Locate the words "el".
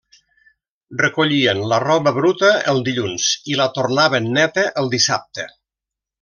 2.73-2.81, 4.83-4.91